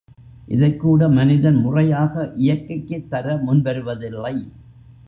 [0.47, 4.35] இதைக்கூட மனிதன் முறையாக இயற்கைக்குத் தர முன்வருவதில்லை.